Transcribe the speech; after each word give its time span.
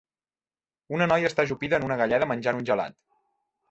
Una 0.97 1.09
noia 1.13 1.31
està 1.31 1.45
ajupida 1.49 1.81
en 1.81 1.87
una 1.91 2.01
galleda 2.03 2.33
menjant 2.35 2.63
un 2.65 2.71
gelat. 2.73 3.03